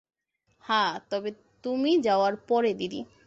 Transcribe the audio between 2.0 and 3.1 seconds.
যাওয়ার পরে, দিদি।